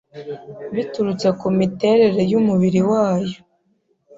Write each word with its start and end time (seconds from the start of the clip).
biturutse 0.75 1.27
ku 1.39 1.47
miterere 1.57 2.21
y’umubiri 2.31 2.81
wayo 2.89 3.39